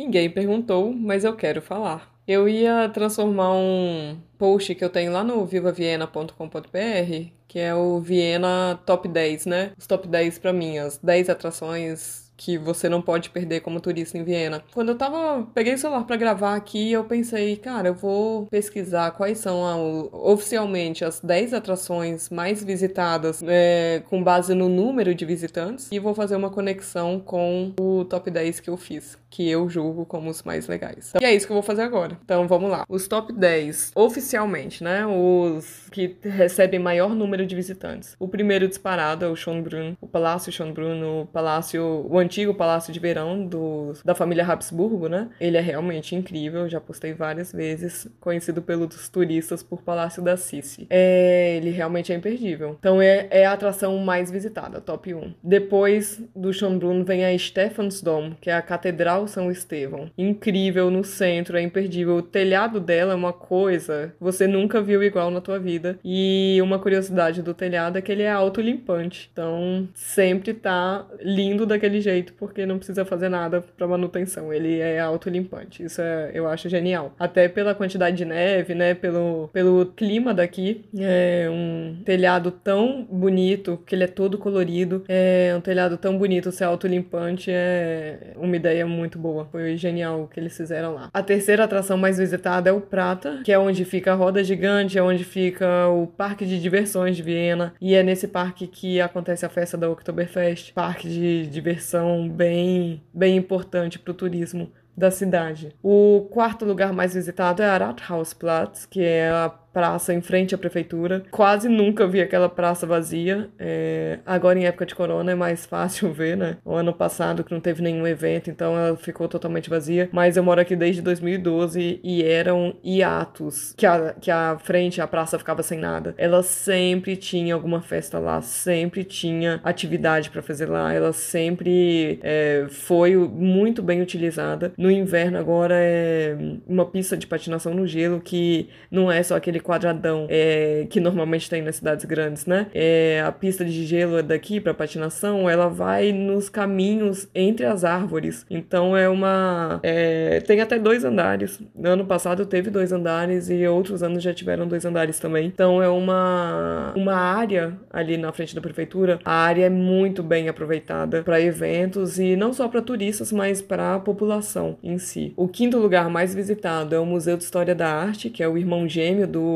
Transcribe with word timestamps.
Ninguém 0.00 0.30
perguntou, 0.30 0.94
mas 0.94 1.24
eu 1.24 1.36
quero 1.36 1.60
falar. 1.60 2.10
Eu 2.26 2.48
ia 2.48 2.88
transformar 2.88 3.52
um 3.52 4.16
post 4.38 4.74
que 4.74 4.82
eu 4.82 4.88
tenho 4.88 5.12
lá 5.12 5.22
no 5.22 5.44
vivaviena.com.br, 5.44 7.28
que 7.46 7.58
é 7.58 7.74
o 7.74 8.00
Viena 8.00 8.80
Top 8.86 9.06
10, 9.06 9.44
né? 9.44 9.72
Os 9.76 9.86
top 9.86 10.08
10 10.08 10.38
para 10.38 10.54
mim, 10.54 10.78
as 10.78 10.96
10 10.96 11.28
atrações 11.28 12.30
que 12.40 12.56
você 12.56 12.88
não 12.88 13.02
pode 13.02 13.28
perder 13.28 13.60
como 13.60 13.78
turista 13.78 14.16
em 14.16 14.24
Viena. 14.24 14.64
Quando 14.72 14.88
eu 14.88 14.96
tava, 14.96 15.46
peguei 15.52 15.74
o 15.74 15.78
celular 15.78 16.04
para 16.04 16.16
gravar 16.16 16.54
aqui, 16.54 16.90
eu 16.90 17.04
pensei, 17.04 17.54
cara, 17.56 17.88
eu 17.88 17.94
vou 17.94 18.46
pesquisar 18.46 19.10
quais 19.10 19.36
são 19.36 19.66
a, 19.66 19.76
oficialmente 19.76 21.04
as 21.04 21.20
10 21.20 21.52
atrações 21.52 22.30
mais 22.30 22.64
visitadas 22.64 23.42
é, 23.46 24.02
com 24.08 24.24
base 24.24 24.54
no 24.54 24.70
número 24.70 25.14
de 25.14 25.26
visitantes 25.26 25.88
e 25.92 25.98
vou 25.98 26.14
fazer 26.14 26.34
uma 26.34 26.48
conexão 26.48 27.20
com 27.20 27.74
o 27.78 28.06
top 28.06 28.30
10 28.30 28.60
que 28.60 28.70
eu 28.70 28.78
fiz, 28.78 29.18
que 29.30 29.48
eu 29.48 29.68
julgo 29.68 30.04
como 30.04 30.28
os 30.28 30.42
mais 30.42 30.66
legais. 30.66 31.10
Então, 31.10 31.22
e 31.22 31.24
é 31.24 31.34
isso 31.34 31.46
que 31.46 31.52
eu 31.52 31.56
vou 31.56 31.62
fazer 31.62 31.82
agora. 31.82 32.18
Então 32.24 32.46
vamos 32.48 32.70
lá. 32.70 32.84
Os 32.88 33.06
top 33.06 33.32
10 33.32 33.92
oficialmente, 33.94 34.82
né? 34.82 35.06
Os 35.06 35.88
que 35.90 36.16
recebem 36.22 36.80
maior 36.80 37.14
número 37.14 37.46
de 37.46 37.54
visitantes. 37.54 38.16
O 38.18 38.28
primeiro 38.28 38.66
disparado 38.66 39.24
é 39.24 39.28
o 39.28 39.36
Schönbrunn, 39.36 39.94
o 40.00 40.06
Palácio 40.06 40.52
Schönbrunn, 40.52 41.22
o 41.22 41.26
Palácio 41.26 42.06
o 42.08 42.18
antigo 42.18 42.54
Palácio 42.54 42.92
de 42.92 42.98
Verão 42.98 43.46
do, 43.46 43.92
da 44.04 44.14
família 44.14 44.44
Habsburgo, 44.44 45.08
né? 45.08 45.28
Ele 45.40 45.56
é 45.56 45.60
realmente 45.60 46.14
incrível, 46.14 46.68
já 46.68 46.80
postei 46.80 47.12
várias 47.12 47.52
vezes, 47.52 48.08
conhecido 48.20 48.60
pelos 48.60 49.08
turistas 49.08 49.62
por 49.62 49.82
Palácio 49.82 50.22
da 50.22 50.36
Sissi. 50.36 50.86
É, 50.90 51.56
ele 51.56 51.70
realmente 51.70 52.12
é 52.12 52.16
imperdível. 52.16 52.76
Então 52.78 53.00
é, 53.00 53.28
é 53.30 53.46
a 53.46 53.52
atração 53.52 53.96
mais 53.98 54.30
visitada, 54.30 54.80
top 54.80 55.14
1. 55.14 55.34
Depois 55.42 56.20
do 56.34 56.52
Schönbrunn 56.52 57.04
vem 57.04 57.24
a 57.24 57.38
Stephansdom, 57.38 58.32
que 58.40 58.50
é 58.50 58.54
a 58.54 58.62
Catedral 58.62 59.19
São 59.26 59.50
Estevão. 59.50 60.10
Incrível 60.16 60.90
no 60.90 61.04
centro, 61.04 61.56
é 61.56 61.62
imperdível. 61.62 62.16
O 62.16 62.22
telhado 62.22 62.80
dela 62.80 63.12
é 63.12 63.16
uma 63.16 63.32
coisa 63.32 64.12
você 64.20 64.46
nunca 64.46 64.80
viu 64.80 65.02
igual 65.02 65.30
na 65.30 65.40
tua 65.40 65.58
vida. 65.58 65.98
E 66.04 66.58
uma 66.62 66.78
curiosidade 66.78 67.42
do 67.42 67.54
telhado 67.54 67.98
é 67.98 68.02
que 68.02 68.12
ele 68.12 68.22
é 68.22 68.30
autolimpante. 68.30 69.28
Então 69.32 69.88
sempre 69.94 70.54
tá 70.54 71.06
lindo 71.20 71.66
daquele 71.66 72.00
jeito 72.00 72.32
porque 72.34 72.66
não 72.66 72.76
precisa 72.76 73.04
fazer 73.04 73.28
nada 73.28 73.62
para 73.76 73.86
manutenção. 73.86 74.52
Ele 74.52 74.78
é 74.78 75.00
autolimpante. 75.00 75.82
Isso 75.82 76.00
é, 76.00 76.30
eu 76.34 76.46
acho 76.46 76.68
genial. 76.68 77.14
Até 77.18 77.48
pela 77.48 77.74
quantidade 77.74 78.16
de 78.16 78.24
neve, 78.24 78.74
né? 78.74 78.94
Pelo, 78.94 79.48
pelo 79.52 79.86
clima 79.86 80.32
daqui. 80.34 80.84
É 80.98 81.48
um 81.50 81.96
telhado 82.04 82.50
tão 82.50 83.06
bonito, 83.10 83.82
que 83.86 83.94
ele 83.94 84.04
é 84.04 84.08
todo 84.08 84.38
colorido. 84.38 85.04
É 85.08 85.54
um 85.56 85.60
telhado 85.60 85.96
tão 85.96 86.16
bonito 86.16 86.52
ser 86.52 86.64
autolimpante. 86.64 87.50
É 87.50 88.32
uma 88.36 88.56
ideia 88.56 88.86
muito 88.86 89.09
boa. 89.18 89.46
Foi 89.50 89.76
genial 89.76 90.22
o 90.22 90.28
que 90.28 90.38
eles 90.38 90.56
fizeram 90.56 90.94
lá. 90.94 91.10
A 91.12 91.22
terceira 91.22 91.64
atração 91.64 91.96
mais 91.96 92.18
visitada 92.18 92.70
é 92.70 92.72
o 92.72 92.80
Prata, 92.80 93.40
que 93.44 93.52
é 93.52 93.58
onde 93.58 93.84
fica 93.84 94.12
a 94.12 94.14
roda 94.14 94.42
gigante, 94.42 94.98
é 94.98 95.02
onde 95.02 95.24
fica 95.24 95.88
o 95.88 96.06
parque 96.06 96.44
de 96.46 96.60
diversões 96.60 97.16
de 97.16 97.22
Viena. 97.22 97.74
E 97.80 97.94
é 97.94 98.02
nesse 98.02 98.28
parque 98.28 98.66
que 98.66 99.00
acontece 99.00 99.44
a 99.44 99.48
festa 99.48 99.76
da 99.76 99.88
Oktoberfest. 99.90 100.72
Parque 100.72 101.08
de 101.08 101.46
diversão 101.46 102.28
bem, 102.28 103.02
bem 103.12 103.36
importante 103.36 103.98
para 103.98 104.10
o 104.10 104.14
turismo 104.14 104.70
da 104.96 105.10
cidade. 105.10 105.74
O 105.82 106.28
quarto 106.30 106.64
lugar 106.64 106.92
mais 106.92 107.14
visitado 107.14 107.62
é 107.62 107.66
a 107.66 107.78
Rathausplatz, 107.78 108.84
que 108.86 109.02
é 109.02 109.30
a 109.30 109.48
praça 109.72 110.12
em 110.12 110.20
frente 110.20 110.54
à 110.54 110.58
prefeitura. 110.58 111.22
Quase 111.30 111.68
nunca 111.68 112.06
vi 112.06 112.20
aquela 112.20 112.48
praça 112.48 112.86
vazia. 112.86 113.48
É... 113.58 114.18
Agora, 114.26 114.58
em 114.58 114.66
época 114.66 114.86
de 114.86 114.94
corona, 114.94 115.32
é 115.32 115.34
mais 115.34 115.64
fácil 115.66 116.12
ver, 116.12 116.36
né? 116.36 116.56
O 116.64 116.74
ano 116.74 116.92
passado, 116.92 117.44
que 117.44 117.52
não 117.52 117.60
teve 117.60 117.82
nenhum 117.82 118.06
evento, 118.06 118.50
então 118.50 118.76
ela 118.76 118.96
ficou 118.96 119.28
totalmente 119.28 119.70
vazia. 119.70 120.08
Mas 120.12 120.36
eu 120.36 120.42
moro 120.42 120.60
aqui 120.60 120.74
desde 120.74 121.02
2012 121.02 122.00
e 122.02 122.22
eram 122.22 122.76
hiatos 122.82 123.74
que 123.76 123.86
a, 123.86 124.14
que 124.14 124.30
a 124.30 124.58
frente, 124.58 125.00
a 125.00 125.06
praça 125.06 125.38
ficava 125.38 125.62
sem 125.62 125.78
nada. 125.78 126.14
Ela 126.18 126.42
sempre 126.42 127.16
tinha 127.16 127.54
alguma 127.54 127.80
festa 127.80 128.18
lá, 128.18 128.40
sempre 128.40 129.04
tinha 129.04 129.60
atividade 129.62 130.30
para 130.30 130.42
fazer 130.42 130.66
lá. 130.66 130.92
Ela 130.92 131.12
sempre 131.12 132.18
é, 132.22 132.66
foi 132.68 133.16
muito 133.16 133.82
bem 133.82 134.02
utilizada. 134.02 134.72
No 134.76 134.90
inverno, 134.90 135.38
agora, 135.38 135.74
é 135.76 136.36
uma 136.66 136.86
pista 136.86 137.16
de 137.16 137.26
patinação 137.26 137.74
no 137.74 137.86
gelo 137.86 138.20
que 138.20 138.68
não 138.90 139.10
é 139.10 139.22
só 139.22 139.36
aquele 139.36 139.59
aquele 139.60 139.62
quadradão 139.62 140.26
é, 140.28 140.86
que 140.88 140.98
normalmente 140.98 141.48
tem 141.48 141.62
nas 141.62 141.76
cidades 141.76 142.04
grandes, 142.04 142.46
né? 142.46 142.66
É, 142.74 143.22
a 143.24 143.30
pista 143.30 143.64
de 143.64 143.84
gelo 143.84 144.18
é 144.18 144.22
daqui 144.22 144.60
para 144.60 144.74
patinação, 144.74 145.48
ela 145.48 145.68
vai 145.68 146.12
nos 146.12 146.48
caminhos 146.48 147.28
entre 147.34 147.66
as 147.66 147.84
árvores. 147.84 148.46
Então 148.50 148.96
é 148.96 149.08
uma. 149.08 149.78
É, 149.82 150.40
tem 150.40 150.60
até 150.60 150.78
dois 150.78 151.04
andares. 151.04 151.60
No 151.74 151.90
ano 151.90 152.04
passado 152.04 152.46
teve 152.46 152.70
dois 152.70 152.92
andares 152.92 153.50
e 153.50 153.66
outros 153.66 154.02
anos 154.02 154.22
já 154.22 154.32
tiveram 154.32 154.66
dois 154.66 154.84
andares 154.84 155.18
também. 155.18 155.46
Então 155.46 155.82
é 155.82 155.88
uma, 155.88 156.92
uma 156.96 157.14
área 157.14 157.76
ali 157.90 158.16
na 158.16 158.32
frente 158.32 158.54
da 158.54 158.60
prefeitura. 158.60 159.18
A 159.24 159.32
área 159.32 159.66
é 159.66 159.70
muito 159.70 160.22
bem 160.22 160.48
aproveitada 160.48 161.22
para 161.22 161.40
eventos 161.40 162.18
e 162.18 162.36
não 162.36 162.52
só 162.52 162.68
para 162.68 162.82
turistas, 162.82 163.32
mas 163.32 163.60
para 163.60 163.94
a 163.94 163.98
população 163.98 164.76
em 164.82 164.98
si. 164.98 165.32
O 165.36 165.48
quinto 165.48 165.78
lugar 165.78 166.08
mais 166.08 166.34
visitado 166.34 166.94
é 166.94 166.98
o 166.98 167.06
Museu 167.06 167.36
de 167.36 167.44
História 167.44 167.74
da 167.74 167.88
Arte, 167.88 168.30
que 168.30 168.42
é 168.42 168.48
o 168.48 168.56
irmão 168.56 168.88
gêmeo 168.88 169.26
do 169.26 169.49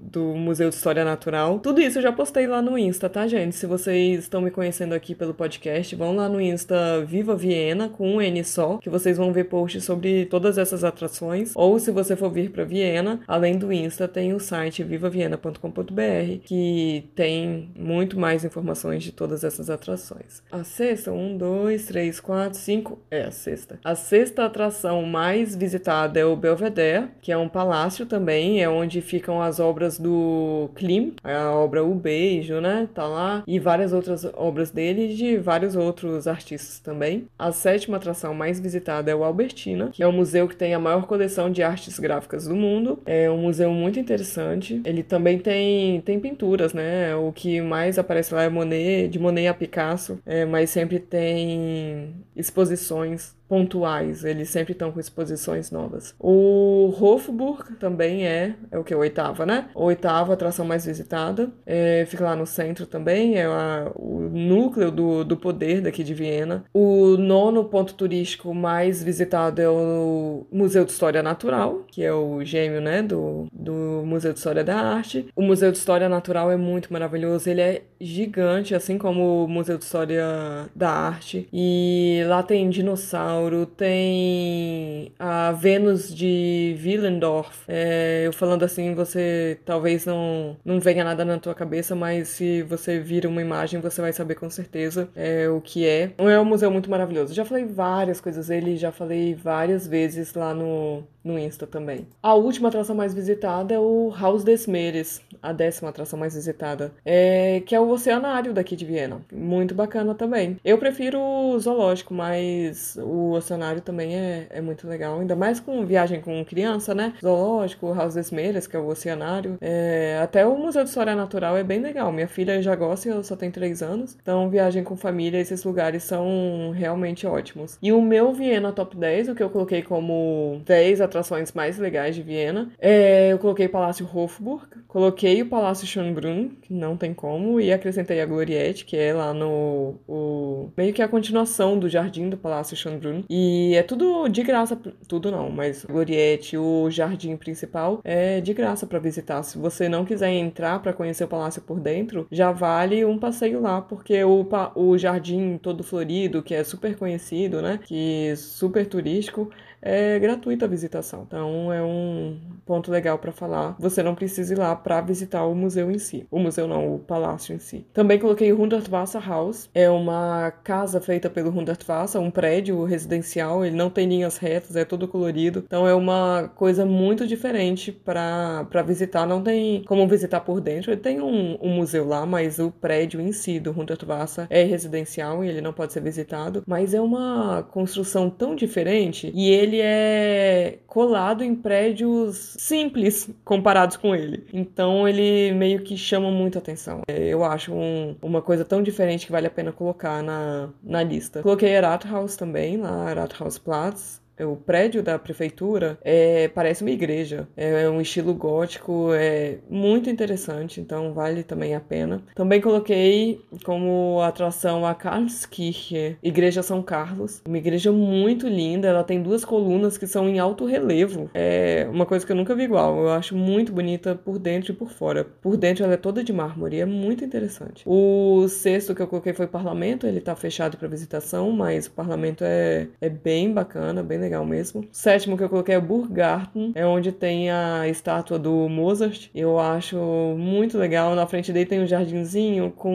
do, 0.00 0.34
Museu 0.34 0.68
de 0.68 0.74
História 0.74 1.04
Natural. 1.04 1.58
Tudo 1.58 1.80
isso 1.80 1.98
eu 1.98 2.02
já 2.02 2.12
postei 2.12 2.46
lá 2.46 2.60
no 2.60 2.76
Insta, 2.78 3.08
tá, 3.08 3.26
gente? 3.26 3.56
Se 3.56 3.66
vocês 3.66 4.20
estão 4.20 4.40
me 4.40 4.50
conhecendo 4.50 4.92
aqui 4.92 5.14
pelo 5.14 5.34
podcast, 5.34 5.94
vão 5.96 6.14
lá 6.14 6.28
no 6.28 6.40
Insta 6.40 7.04
Viva 7.04 7.36
Viena, 7.36 7.88
com 7.88 8.16
um 8.16 8.20
N 8.20 8.44
só, 8.44 8.78
que 8.78 8.90
vocês 8.90 9.16
vão 9.16 9.32
ver 9.32 9.44
posts 9.44 9.84
sobre 9.84 10.26
todas 10.26 10.58
essas 10.58 10.84
atrações. 10.84 11.52
Ou 11.54 11.78
se 11.78 11.90
você 11.90 12.16
for 12.16 12.30
vir 12.30 12.50
para 12.50 12.64
Viena, 12.64 13.20
além 13.26 13.58
do 13.58 13.72
Insta, 13.72 14.08
tem 14.08 14.32
o 14.32 14.40
site 14.40 14.82
vivaviena.com.br, 14.82 16.38
que 16.44 17.08
tem 17.14 17.70
muito 17.76 18.18
mais 18.18 18.44
informações 18.44 19.02
de 19.02 19.12
todas 19.12 19.44
essas 19.44 19.70
atrações. 19.70 20.42
A 20.50 20.64
sexta, 20.64 21.12
um, 21.12 21.36
dois, 21.36 21.86
três, 21.86 22.20
quatro, 22.20 22.58
cinco, 22.58 22.98
é 23.10 23.22
a 23.22 23.30
sexta. 23.30 23.78
A 23.84 23.94
sexta 23.94 24.44
atração 24.44 25.02
mais 25.02 25.54
visitada 25.54 26.18
é 26.18 26.24
o 26.24 26.36
Belvedere, 26.36 27.08
que 27.20 27.32
é 27.32 27.36
um 27.36 27.48
palácio 27.48 28.06
também, 28.06 28.62
é 28.62 28.68
onde 28.68 29.00
ficam 29.00 29.33
são 29.34 29.42
as 29.42 29.58
obras 29.58 29.98
do 29.98 30.70
Klim, 30.74 31.14
a 31.24 31.50
obra 31.50 31.84
O 31.84 31.94
Beijo, 31.94 32.60
né? 32.60 32.88
Tá 32.94 33.06
lá. 33.06 33.42
E 33.46 33.58
várias 33.58 33.92
outras 33.92 34.24
obras 34.34 34.70
dele 34.70 35.12
e 35.12 35.14
de 35.14 35.36
vários 35.36 35.74
outros 35.74 36.28
artistas 36.28 36.78
também. 36.78 37.26
A 37.38 37.50
sétima 37.50 37.96
atração 37.96 38.32
mais 38.34 38.60
visitada 38.60 39.10
é 39.10 39.14
o 39.14 39.24
Albertina, 39.24 39.90
que 39.92 40.02
é 40.02 40.08
um 40.08 40.12
museu 40.12 40.46
que 40.46 40.56
tem 40.56 40.74
a 40.74 40.78
maior 40.78 41.06
coleção 41.06 41.50
de 41.50 41.62
artes 41.62 41.98
gráficas 41.98 42.46
do 42.46 42.54
mundo. 42.54 43.00
É 43.04 43.30
um 43.30 43.38
museu 43.38 43.70
muito 43.72 43.98
interessante. 43.98 44.80
Ele 44.84 45.02
também 45.02 45.38
tem, 45.38 46.00
tem 46.02 46.20
pinturas, 46.20 46.72
né? 46.72 47.14
O 47.16 47.32
que 47.32 47.60
mais 47.60 47.98
aparece 47.98 48.34
lá 48.34 48.42
é 48.42 48.48
Monet, 48.48 49.08
de 49.08 49.18
Monet 49.18 49.48
a 49.48 49.54
Picasso, 49.54 50.18
é, 50.24 50.44
mas 50.44 50.70
sempre 50.70 50.98
tem 50.98 52.14
exposições 52.36 53.34
pontuais, 53.54 54.24
eles 54.24 54.48
sempre 54.48 54.72
estão 54.72 54.90
com 54.90 54.98
exposições 54.98 55.70
novas. 55.70 56.12
O 56.18 56.92
Hofburg 57.00 57.76
também 57.78 58.26
é, 58.26 58.56
é 58.68 58.76
o 58.76 58.82
que? 58.82 58.92
Oitava, 58.92 59.46
né? 59.46 59.68
Oitava 59.76 60.32
atração 60.32 60.66
mais 60.66 60.84
visitada. 60.84 61.52
É, 61.64 62.04
fica 62.08 62.24
lá 62.24 62.34
no 62.34 62.46
centro 62.46 62.84
também, 62.84 63.36
é 63.36 63.44
a, 63.44 63.92
o 63.94 64.28
núcleo 64.28 64.90
do, 64.90 65.22
do 65.24 65.36
poder 65.36 65.80
daqui 65.80 66.02
de 66.02 66.12
Viena. 66.12 66.64
O 66.74 67.16
nono 67.16 67.64
ponto 67.66 67.94
turístico 67.94 68.52
mais 68.52 69.04
visitado 69.04 69.62
é 69.62 69.68
o 69.68 70.44
Museu 70.50 70.84
de 70.84 70.90
História 70.90 71.22
Natural, 71.22 71.84
que 71.86 72.02
é 72.02 72.12
o 72.12 72.42
gêmeo, 72.44 72.80
né, 72.80 73.02
do, 73.02 73.46
do 73.52 74.02
Museu 74.04 74.32
de 74.32 74.40
História 74.40 74.64
da 74.64 74.76
Arte. 74.76 75.28
O 75.36 75.42
Museu 75.42 75.70
de 75.70 75.78
História 75.78 76.08
Natural 76.08 76.50
é 76.50 76.56
muito 76.56 76.92
maravilhoso, 76.92 77.48
ele 77.48 77.60
é 77.60 77.82
gigante, 78.00 78.74
assim 78.74 78.98
como 78.98 79.44
o 79.44 79.48
Museu 79.48 79.78
de 79.78 79.84
História 79.84 80.26
da 80.74 80.90
Arte. 80.90 81.48
E 81.52 82.24
lá 82.26 82.42
tem 82.42 82.68
dinossauro 82.68 83.43
tem 83.66 85.12
a 85.18 85.52
Vênus 85.52 86.14
de 86.14 86.76
Willendorf. 86.82 87.64
É, 87.68 88.22
eu 88.26 88.32
falando 88.32 88.62
assim, 88.62 88.94
você 88.94 89.58
talvez 89.64 90.06
não, 90.06 90.56
não 90.64 90.80
venha 90.80 91.04
nada 91.04 91.24
na 91.24 91.38
tua 91.38 91.54
cabeça, 91.54 91.94
mas 91.94 92.28
se 92.28 92.62
você 92.62 92.98
vir 92.98 93.26
uma 93.26 93.40
imagem, 93.40 93.80
você 93.80 94.00
vai 94.00 94.12
saber 94.12 94.34
com 94.34 94.50
certeza 94.50 95.08
é, 95.14 95.48
o 95.48 95.60
que 95.60 95.86
é. 95.86 96.12
É 96.18 96.40
um 96.40 96.44
museu 96.44 96.70
muito 96.70 96.90
maravilhoso. 96.90 97.34
Já 97.34 97.44
falei 97.44 97.64
várias 97.64 98.20
coisas 98.20 98.48
dele, 98.48 98.76
já 98.76 98.92
falei 98.92 99.34
várias 99.34 99.86
vezes 99.86 100.34
lá 100.34 100.54
no 100.54 101.04
no 101.24 101.38
Insta 101.38 101.66
também. 101.66 102.06
A 102.22 102.34
última 102.34 102.68
atração 102.68 102.94
mais 102.94 103.14
visitada 103.14 103.74
é 103.74 103.78
o 103.78 104.12
Haus 104.14 104.44
des 104.44 104.66
Meeres, 104.66 105.22
a 105.44 105.52
décima 105.52 105.90
atração 105.90 106.18
mais 106.18 106.34
visitada, 106.34 106.92
é, 107.04 107.62
que 107.66 107.74
é 107.74 107.80
o 107.80 107.88
oceanário 107.90 108.52
daqui 108.52 108.74
de 108.74 108.84
Viena. 108.84 109.20
Muito 109.32 109.74
bacana 109.74 110.14
também. 110.14 110.56
Eu 110.64 110.78
prefiro 110.78 111.20
o 111.20 111.58
zoológico, 111.58 112.14
mas 112.14 112.96
o 113.00 113.32
oceanário 113.32 113.80
também 113.82 114.16
é, 114.16 114.46
é 114.50 114.60
muito 114.60 114.88
legal, 114.88 115.20
ainda 115.20 115.36
mais 115.36 115.60
com 115.60 115.84
viagem 115.84 116.20
com 116.20 116.44
criança, 116.44 116.94
né? 116.94 117.14
Zoológico, 117.20 117.92
Haus 117.92 118.14
des 118.14 118.30
Meeres, 118.30 118.66
que 118.66 118.76
é 118.76 118.78
o 118.78 118.86
oceanário. 118.86 119.58
É, 119.60 120.18
até 120.22 120.46
o 120.46 120.56
Museu 120.56 120.82
de 120.82 120.88
História 120.88 121.14
Natural 121.14 121.56
é 121.56 121.62
bem 121.62 121.80
legal. 121.80 122.10
Minha 122.10 122.28
filha 122.28 122.62
já 122.62 122.74
gosta 122.74 123.08
e 123.08 123.12
ela 123.12 123.22
só 123.22 123.36
tem 123.36 123.50
3 123.50 123.82
anos, 123.82 124.16
então 124.20 124.48
viagem 124.48 124.82
com 124.82 124.96
família, 124.96 125.38
esses 125.38 125.62
lugares 125.64 126.02
são 126.04 126.72
realmente 126.74 127.26
ótimos. 127.26 127.78
E 127.82 127.92
o 127.92 128.00
meu 128.00 128.32
Viena 128.32 128.72
Top 128.72 128.96
10, 128.96 129.28
o 129.28 129.34
que 129.34 129.42
eu 129.42 129.50
coloquei 129.50 129.82
como 129.82 130.62
10 130.64 131.00
atrações 131.00 131.52
mais 131.52 131.78
legais 131.78 132.14
de 132.14 132.22
Viena, 132.22 132.70
é, 132.78 133.32
eu 133.32 133.38
coloquei 133.38 133.68
Palácio 133.68 134.08
Hofburg, 134.12 134.66
coloquei 134.88 135.33
o 135.42 135.48
Palácio 135.48 135.86
Schönbrunn, 135.86 136.50
que 136.62 136.72
não 136.72 136.96
tem 136.96 137.12
como, 137.14 137.60
e 137.60 137.72
acrescentei 137.72 138.20
a 138.20 138.26
Gloriette, 138.26 138.84
que 138.84 138.96
é 138.96 139.12
lá 139.12 139.32
no. 139.32 139.96
O, 140.08 140.70
meio 140.76 140.92
que 140.92 141.02
a 141.02 141.08
continuação 141.08 141.78
do 141.78 141.88
jardim 141.88 142.28
do 142.28 142.36
Palácio 142.36 142.76
Schönbrunn. 142.76 143.22
E 143.28 143.74
é 143.74 143.82
tudo 143.82 144.28
de 144.28 144.42
graça, 144.42 144.78
tudo 145.08 145.30
não, 145.30 145.50
mas 145.50 145.84
Gloriette, 145.84 146.56
o 146.56 146.90
jardim 146.90 147.36
principal, 147.36 148.00
é 148.04 148.40
de 148.40 148.52
graça 148.52 148.86
para 148.86 148.98
visitar. 148.98 149.42
Se 149.42 149.58
você 149.58 149.88
não 149.88 150.04
quiser 150.04 150.30
entrar 150.30 150.80
para 150.80 150.92
conhecer 150.92 151.24
o 151.24 151.28
palácio 151.28 151.62
por 151.62 151.80
dentro, 151.80 152.26
já 152.30 152.52
vale 152.52 153.04
um 153.04 153.18
passeio 153.18 153.60
lá, 153.60 153.80
porque 153.80 154.22
o, 154.24 154.46
o 154.74 154.98
jardim 154.98 155.58
todo 155.58 155.82
florido, 155.84 156.42
que 156.42 156.54
é 156.54 156.64
super 156.64 156.96
conhecido, 156.96 157.60
né? 157.62 157.78
Que 157.82 158.28
é 158.28 158.36
super 158.36 158.86
turístico, 158.86 159.50
é 159.84 160.18
gratuita 160.18 160.64
a 160.64 160.68
visitação. 160.68 161.24
Então 161.26 161.72
é 161.72 161.82
um 161.82 162.38
ponto 162.64 162.90
legal 162.90 163.18
para 163.18 163.30
falar. 163.30 163.76
Você 163.78 164.02
não 164.02 164.14
precisa 164.14 164.54
ir 164.54 164.58
lá 164.58 164.74
para 164.74 165.00
visitar 165.02 165.44
o 165.44 165.54
museu 165.54 165.90
em 165.90 165.98
si. 165.98 166.26
O 166.30 166.38
museu 166.38 166.66
não, 166.66 166.94
o 166.94 166.98
palácio 166.98 167.54
em 167.54 167.58
si. 167.58 167.86
Também 167.92 168.18
coloquei 168.18 168.52
o 168.52 168.60
Hundertwasser 168.60 169.20
House. 169.28 169.68
É 169.74 169.90
uma 169.90 170.50
casa 170.50 171.00
feita 171.00 171.28
pelo 171.28 171.50
Hundertwasser, 171.50 172.20
um 172.20 172.30
prédio 172.30 172.82
residencial. 172.84 173.64
Ele 173.64 173.76
não 173.76 173.90
tem 173.90 174.08
linhas 174.08 174.38
retas, 174.38 174.74
é 174.74 174.84
todo 174.84 175.06
colorido. 175.06 175.62
Então 175.66 175.86
é 175.86 175.94
uma 175.94 176.50
coisa 176.54 176.86
muito 176.86 177.26
diferente 177.26 177.92
para 177.92 178.82
visitar. 178.86 179.26
Não 179.26 179.42
tem 179.42 179.84
como 179.84 180.08
visitar 180.08 180.40
por 180.40 180.60
dentro. 180.60 180.90
Ele 180.90 181.00
tem 181.00 181.20
um, 181.20 181.58
um 181.60 181.70
museu 181.70 182.06
lá, 182.06 182.24
mas 182.24 182.58
o 182.58 182.70
prédio 182.70 183.20
em 183.20 183.32
si 183.32 183.60
do 183.60 183.78
Hundertwasser 183.78 184.46
é 184.48 184.62
residencial 184.62 185.44
e 185.44 185.48
ele 185.48 185.60
não 185.60 185.72
pode 185.72 185.92
ser 185.92 186.00
visitado. 186.00 186.62
Mas 186.66 186.94
é 186.94 187.00
uma 187.00 187.62
construção 187.64 188.30
tão 188.30 188.54
diferente 188.54 189.30
e 189.34 189.50
ele 189.50 189.73
ele 189.74 189.80
é 189.82 190.78
colado 190.86 191.42
em 191.42 191.54
prédios 191.54 192.54
simples 192.58 193.28
comparados 193.44 193.96
com 193.96 194.14
ele. 194.14 194.46
Então 194.52 195.08
ele 195.08 195.52
meio 195.52 195.82
que 195.82 195.96
chama 195.96 196.30
muita 196.30 196.58
atenção. 196.58 197.02
É, 197.08 197.26
eu 197.26 197.44
acho 197.44 197.72
um, 197.72 198.16
uma 198.22 198.40
coisa 198.40 198.64
tão 198.64 198.82
diferente 198.82 199.26
que 199.26 199.32
vale 199.32 199.46
a 199.46 199.50
pena 199.50 199.72
colocar 199.72 200.22
na, 200.22 200.68
na 200.82 201.02
lista. 201.02 201.42
Coloquei 201.42 201.78
Rathaus 201.78 202.36
também, 202.36 202.76
lá, 202.76 203.12
Rathausplatz. 203.12 204.20
É, 204.20 204.23
o 204.40 204.56
prédio 204.56 205.02
da 205.02 205.18
prefeitura 205.18 205.98
é, 206.02 206.48
parece 206.48 206.82
uma 206.82 206.90
igreja. 206.90 207.48
É, 207.56 207.84
é 207.84 207.90
um 207.90 208.00
estilo 208.00 208.34
gótico, 208.34 209.10
é 209.12 209.58
muito 209.70 210.10
interessante, 210.10 210.80
então 210.80 211.12
vale 211.12 211.42
também 211.42 211.74
a 211.74 211.80
pena. 211.80 212.22
Também 212.34 212.60
coloquei 212.60 213.40
como 213.64 214.20
atração 214.22 214.84
a 214.86 214.94
Karlskirche, 214.94 216.16
Igreja 216.22 216.62
São 216.62 216.82
Carlos. 216.82 217.42
Uma 217.46 217.58
igreja 217.58 217.92
muito 217.92 218.48
linda, 218.48 218.88
ela 218.88 219.04
tem 219.04 219.22
duas 219.22 219.44
colunas 219.44 219.96
que 219.96 220.06
são 220.06 220.28
em 220.28 220.38
alto 220.38 220.64
relevo. 220.64 221.30
É 221.34 221.86
uma 221.90 222.06
coisa 222.06 222.26
que 222.26 222.32
eu 222.32 222.36
nunca 222.36 222.54
vi 222.54 222.64
igual. 222.64 222.98
Eu 222.98 223.10
acho 223.10 223.36
muito 223.36 223.72
bonita 223.72 224.14
por 224.14 224.38
dentro 224.38 224.72
e 224.72 224.74
por 224.74 224.90
fora. 224.90 225.24
Por 225.24 225.56
dentro 225.56 225.84
ela 225.84 225.94
é 225.94 225.98
toda 225.98 226.24
de 226.24 226.32
mármore, 226.32 226.80
é 226.80 226.86
muito 226.86 227.24
interessante. 227.24 227.84
O 227.86 228.46
sexto 228.48 228.94
que 228.94 229.02
eu 229.02 229.06
coloquei 229.06 229.32
foi 229.32 229.46
o 229.46 229.48
parlamento, 229.48 230.06
ele 230.06 230.20
tá 230.20 230.34
fechado 230.34 230.76
para 230.76 230.88
visitação, 230.88 231.50
mas 231.50 231.86
o 231.86 231.90
parlamento 231.92 232.44
é, 232.44 232.88
é 233.00 233.08
bem 233.08 233.52
bacana, 233.52 234.02
bem 234.02 234.18
legal 234.24 234.44
mesmo. 234.44 234.86
Sétimo 234.90 235.36
que 235.36 235.44
eu 235.44 235.48
coloquei 235.48 235.74
é 235.74 235.80
Burgarten, 235.80 236.72
é 236.74 236.86
onde 236.86 237.12
tem 237.12 237.50
a 237.50 237.86
estátua 237.88 238.38
do 238.38 238.68
Mozart. 238.68 239.28
Eu 239.34 239.58
acho 239.58 239.96
muito 240.38 240.78
legal. 240.78 241.14
Na 241.14 241.26
frente 241.26 241.52
dele 241.52 241.66
tem 241.66 241.80
um 241.80 241.86
jardinzinho 241.86 242.70
com 242.70 242.94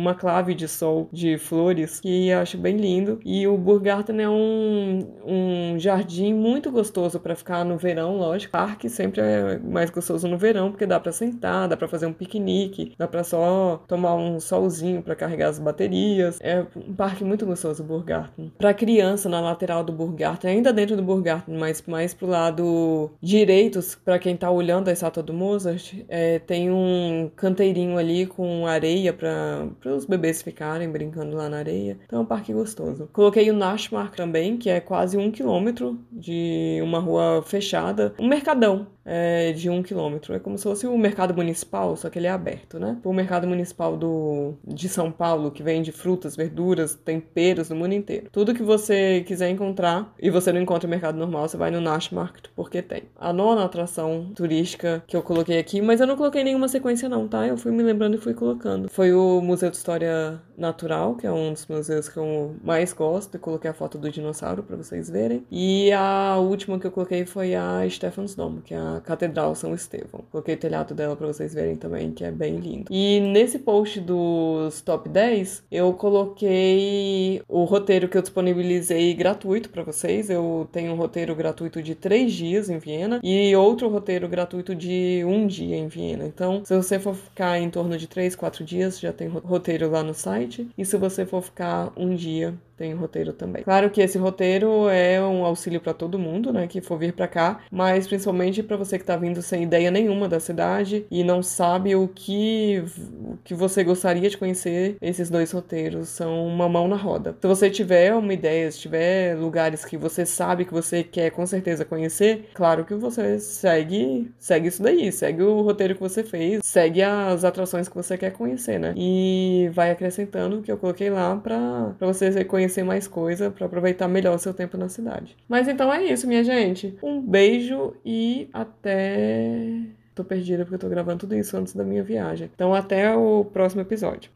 uma 0.00 0.14
clave 0.14 0.54
de 0.54 0.68
sol 0.68 1.08
de 1.12 1.36
flores, 1.38 2.00
que 2.00 2.28
eu 2.28 2.38
acho 2.38 2.56
bem 2.56 2.76
lindo. 2.76 3.20
E 3.24 3.46
o 3.46 3.56
Burgarten 3.56 4.20
é 4.20 4.28
um, 4.28 5.00
um 5.26 5.78
jardim 5.78 6.32
muito 6.32 6.70
gostoso 6.70 7.18
para 7.18 7.34
ficar 7.34 7.64
no 7.64 7.76
verão, 7.76 8.16
lógico. 8.16 8.52
Parque 8.52 8.88
sempre 8.88 9.20
é 9.20 9.58
mais 9.58 9.90
gostoso 9.90 10.26
no 10.28 10.38
verão, 10.38 10.70
porque 10.70 10.86
dá 10.86 10.98
para 11.00 11.12
sentar, 11.12 11.68
dá 11.68 11.76
para 11.76 11.88
fazer 11.88 12.06
um 12.06 12.12
piquenique, 12.12 12.94
dá 12.96 13.06
para 13.06 13.24
só 13.24 13.82
tomar 13.86 14.14
um 14.14 14.40
solzinho 14.40 15.02
para 15.02 15.14
carregar 15.14 15.48
as 15.48 15.58
baterias. 15.58 16.38
É 16.40 16.64
um 16.76 16.94
parque 16.94 17.24
muito 17.24 17.44
gostoso, 17.44 17.82
o 17.82 17.86
Burgarten. 17.86 18.52
Para 18.56 18.72
criança, 18.74 19.28
na 19.28 19.40
lateral 19.40 19.82
do 19.82 19.92
Burgarten, 19.92 20.50
ainda 20.50 20.67
ainda 20.68 20.72
dentro 20.72 20.96
do 20.96 21.02
Burgarten, 21.02 21.56
mas 21.56 21.82
mais 21.86 22.14
pro 22.14 22.26
lado 22.26 23.10
direito, 23.20 23.80
para 24.04 24.18
quem 24.18 24.36
tá 24.36 24.50
olhando 24.50 24.88
a 24.88 24.92
estátua 24.92 25.22
do 25.22 25.32
Mozart, 25.32 25.94
é, 26.08 26.38
tem 26.38 26.70
um 26.70 27.30
canteirinho 27.34 27.96
ali 27.98 28.26
com 28.26 28.66
areia 28.66 29.12
para 29.12 29.68
os 29.86 30.04
bebês 30.04 30.42
ficarem 30.42 30.90
brincando 30.90 31.36
lá 31.36 31.48
na 31.48 31.58
areia. 31.58 31.98
Então 32.04 32.20
é 32.20 32.22
um 32.22 32.26
parque 32.26 32.52
gostoso. 32.52 33.08
Coloquei 33.12 33.50
o 33.50 33.54
Nashmark 33.54 34.16
também, 34.16 34.56
que 34.56 34.68
é 34.68 34.80
quase 34.80 35.16
um 35.16 35.30
quilômetro 35.30 35.98
de 36.12 36.80
uma 36.82 36.98
rua 36.98 37.42
fechada, 37.46 38.14
um 38.18 38.28
mercadão 38.28 38.86
é, 39.08 39.52
de 39.52 39.70
um 39.70 39.82
quilômetro. 39.82 40.34
É 40.34 40.38
como 40.38 40.58
se 40.58 40.64
fosse 40.64 40.86
o 40.86 40.96
mercado 40.98 41.34
municipal, 41.34 41.96
só 41.96 42.10
que 42.10 42.18
ele 42.18 42.26
é 42.26 42.30
aberto, 42.30 42.78
né? 42.78 42.98
O 43.02 43.12
mercado 43.12 43.46
municipal 43.46 43.96
do, 43.96 44.54
de 44.66 44.88
São 44.88 45.10
Paulo, 45.10 45.50
que 45.50 45.62
vende 45.62 45.90
frutas, 45.90 46.36
verduras, 46.36 46.94
temperos 46.94 47.70
do 47.70 47.74
mundo 47.74 47.94
inteiro. 47.94 48.28
Tudo 48.30 48.54
que 48.54 48.62
você 48.62 49.24
quiser 49.26 49.48
encontrar 49.48 50.14
e 50.20 50.28
você 50.28 50.52
não 50.52 50.60
encontra 50.60 50.86
no 50.86 50.90
mercado 50.90 51.16
normal, 51.16 51.48
você 51.48 51.56
vai 51.56 51.70
no 51.70 51.80
Nash 51.80 52.10
Market, 52.10 52.48
porque 52.54 52.82
tem. 52.82 53.04
A 53.16 53.32
nona 53.32 53.64
atração 53.64 54.30
turística 54.34 55.02
que 55.06 55.16
eu 55.16 55.22
coloquei 55.22 55.58
aqui, 55.58 55.80
mas 55.80 56.00
eu 56.00 56.06
não 56.06 56.16
coloquei 56.16 56.44
nenhuma 56.44 56.68
sequência 56.68 57.08
não, 57.08 57.26
tá? 57.26 57.46
Eu 57.46 57.56
fui 57.56 57.72
me 57.72 57.82
lembrando 57.82 58.16
e 58.16 58.18
fui 58.18 58.34
colocando. 58.34 58.90
Foi 58.90 59.14
o 59.14 59.40
Museu 59.40 59.70
de 59.70 59.76
História 59.76 60.40
Natural, 60.56 61.14
que 61.14 61.26
é 61.26 61.32
um 61.32 61.52
dos 61.52 61.66
museus 61.66 62.08
que 62.08 62.18
eu 62.18 62.56
mais 62.62 62.92
gosto, 62.92 63.36
e 63.36 63.38
coloquei 63.38 63.70
a 63.70 63.74
foto 63.74 63.96
do 63.96 64.10
dinossauro 64.10 64.62
para 64.62 64.76
vocês 64.76 65.08
verem. 65.08 65.46
E 65.50 65.90
a 65.92 66.36
última 66.36 66.78
que 66.78 66.86
eu 66.86 66.90
coloquei 66.90 67.24
foi 67.24 67.54
a 67.54 67.88
Stephansdom, 67.88 68.60
que 68.60 68.74
é 68.74 68.78
a 68.78 68.97
Catedral 69.00 69.54
São 69.54 69.74
Estevão. 69.74 70.24
Coloquei 70.30 70.54
o 70.54 70.58
telhado 70.58 70.94
dela 70.94 71.16
para 71.16 71.26
vocês 71.26 71.54
verem 71.54 71.76
também, 71.76 72.10
que 72.12 72.24
é 72.24 72.30
bem 72.30 72.56
lindo. 72.56 72.86
E 72.90 73.20
nesse 73.20 73.58
post 73.58 74.00
dos 74.00 74.80
top 74.80 75.08
10, 75.08 75.64
eu 75.70 75.92
coloquei 75.92 77.42
o 77.48 77.64
roteiro 77.64 78.08
que 78.08 78.16
eu 78.16 78.22
disponibilizei 78.22 79.14
gratuito 79.14 79.70
para 79.70 79.82
vocês. 79.82 80.30
Eu 80.30 80.68
tenho 80.72 80.92
um 80.92 80.96
roteiro 80.96 81.34
gratuito 81.34 81.82
de 81.82 81.94
três 81.94 82.32
dias 82.32 82.68
em 82.70 82.78
Viena 82.78 83.20
e 83.22 83.54
outro 83.56 83.88
roteiro 83.88 84.28
gratuito 84.28 84.74
de 84.74 85.22
um 85.26 85.46
dia 85.46 85.76
em 85.76 85.88
Viena. 85.88 86.24
Então, 86.24 86.62
se 86.64 86.74
você 86.74 86.98
for 86.98 87.14
ficar 87.14 87.58
em 87.58 87.70
torno 87.70 87.96
de 87.96 88.06
três, 88.06 88.34
quatro 88.34 88.64
dias, 88.64 88.98
já 88.98 89.12
tem 89.12 89.28
roteiro 89.28 89.90
lá 89.90 90.02
no 90.02 90.14
site. 90.14 90.68
E 90.76 90.84
se 90.84 90.96
você 90.96 91.24
for 91.24 91.42
ficar 91.42 91.92
um 91.96 92.14
dia, 92.14 92.54
tem 92.78 92.94
roteiro 92.94 93.32
também. 93.32 93.64
Claro 93.64 93.90
que 93.90 94.00
esse 94.00 94.16
roteiro 94.16 94.88
é 94.88 95.20
um 95.20 95.44
auxílio 95.44 95.80
para 95.80 95.92
todo 95.92 96.18
mundo, 96.18 96.52
né, 96.52 96.66
que 96.68 96.80
for 96.80 96.96
vir 96.96 97.12
para 97.12 97.26
cá, 97.26 97.60
mas 97.70 98.06
principalmente 98.06 98.62
para 98.62 98.76
você 98.76 98.98
que 98.98 99.04
tá 99.04 99.16
vindo 99.16 99.42
sem 99.42 99.64
ideia 99.64 99.90
nenhuma 99.90 100.28
da 100.28 100.38
cidade 100.38 101.04
e 101.10 101.24
não 101.24 101.42
sabe 101.42 101.96
o 101.96 102.06
que 102.06 102.84
o 103.24 103.36
que 103.44 103.54
você 103.54 103.82
gostaria 103.82 104.30
de 104.30 104.38
conhecer, 104.38 104.96
esses 105.02 105.28
dois 105.28 105.50
roteiros 105.50 106.08
são 106.08 106.46
uma 106.46 106.68
mão 106.68 106.86
na 106.86 106.96
roda. 106.96 107.36
Se 107.40 107.46
você 107.46 107.68
tiver 107.68 108.14
uma 108.14 108.32
ideia, 108.32 108.70
se 108.70 108.78
tiver 108.78 109.36
lugares 109.36 109.84
que 109.84 109.96
você 109.96 110.24
sabe 110.24 110.64
que 110.64 110.72
você 110.72 111.02
quer 111.02 111.30
com 111.30 111.44
certeza 111.46 111.84
conhecer, 111.84 112.48
claro 112.54 112.84
que 112.84 112.94
você 112.94 113.40
segue, 113.40 114.30
segue 114.38 114.68
isso 114.68 114.82
daí, 114.82 115.10
segue 115.10 115.42
o 115.42 115.62
roteiro 115.62 115.94
que 115.94 116.00
você 116.00 116.22
fez, 116.22 116.60
segue 116.64 117.02
as 117.02 117.44
atrações 117.44 117.88
que 117.88 117.96
você 117.96 118.16
quer 118.16 118.32
conhecer, 118.32 118.78
né? 118.78 118.94
E 118.96 119.68
vai 119.72 119.90
acrescentando 119.90 120.58
o 120.58 120.62
que 120.62 120.70
eu 120.70 120.76
coloquei 120.76 121.10
lá 121.10 121.36
para 121.36 121.94
você 122.00 122.44
conhecer 122.44 122.67
conhecer 122.68 122.84
mais 122.84 123.08
coisa, 123.08 123.50
para 123.50 123.66
aproveitar 123.66 124.06
melhor 124.06 124.36
o 124.36 124.38
seu 124.38 124.52
tempo 124.52 124.76
na 124.76 124.88
cidade. 124.88 125.34
Mas 125.48 125.66
então 125.66 125.92
é 125.92 126.04
isso, 126.04 126.28
minha 126.28 126.44
gente. 126.44 126.96
Um 127.02 127.20
beijo 127.20 127.94
e 128.04 128.48
até. 128.52 129.80
Tô 130.14 130.22
perdida 130.22 130.64
porque 130.64 130.74
eu 130.74 130.80
tô 130.80 130.88
gravando 130.88 131.20
tudo 131.20 131.34
isso 131.34 131.56
antes 131.56 131.74
da 131.74 131.84
minha 131.84 132.02
viagem. 132.02 132.50
Então 132.54 132.74
até 132.74 133.14
o 133.14 133.44
próximo 133.44 133.80
episódio. 133.80 134.30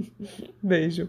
beijo. 0.62 1.08